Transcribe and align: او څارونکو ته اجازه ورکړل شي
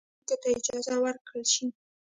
او 0.03 0.03
څارونکو 0.09 0.29
ته 0.41 0.47
اجازه 0.57 0.95
ورکړل 1.03 1.43
شي 1.53 1.65